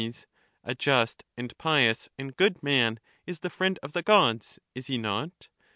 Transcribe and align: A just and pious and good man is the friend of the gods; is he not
A 0.63 0.73
just 0.73 1.25
and 1.37 1.55
pious 1.59 2.09
and 2.17 2.35
good 2.35 2.63
man 2.63 2.99
is 3.27 3.41
the 3.41 3.51
friend 3.51 3.77
of 3.83 3.93
the 3.93 4.01
gods; 4.01 4.57
is 4.73 4.87
he 4.87 4.97
not 4.97 5.47